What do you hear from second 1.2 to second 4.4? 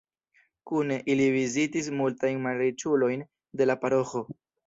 vizitis multajn malriĉulojn de la paroĥo.